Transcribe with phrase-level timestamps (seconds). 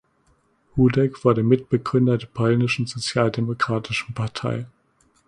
[0.75, 4.65] Hudec wurde Mitbegründer der Polnischen Sozialdemokratischen Partei.